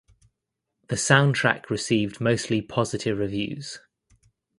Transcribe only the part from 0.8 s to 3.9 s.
The soundtrack received mostly positive reviews.